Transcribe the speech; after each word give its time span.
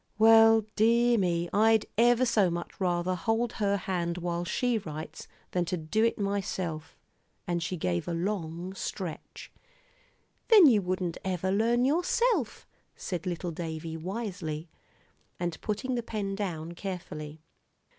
"Well, 0.17 0.65
dear 0.75 1.15
me, 1.19 1.47
I'd 1.53 1.85
ever 1.95 2.25
so 2.25 2.49
much 2.49 2.81
rather 2.81 3.13
hold 3.13 3.53
her 3.61 3.77
hand 3.77 4.17
while 4.17 4.43
she 4.43 4.79
writes, 4.79 5.27
than 5.51 5.63
to 5.65 5.77
do 5.77 6.03
it 6.03 6.17
myself." 6.17 6.97
And 7.45 7.61
she 7.61 7.77
gave 7.77 8.07
a 8.07 8.11
long 8.15 8.73
stretch. 8.73 9.51
"Then 10.47 10.65
you 10.65 10.81
wouldn't 10.81 11.19
ever 11.23 11.51
learn 11.51 11.85
yourself," 11.85 12.65
said 12.95 13.27
little 13.27 13.51
Davie, 13.51 13.95
wisely, 13.95 14.69
and 15.39 15.61
putting 15.61 15.93
the 15.93 16.01
pen 16.01 16.33
down 16.33 16.71
carefully. 16.71 17.43